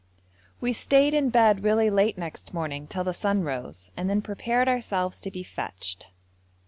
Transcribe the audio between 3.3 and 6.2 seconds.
rose, and then prepared ourselves to be fetched.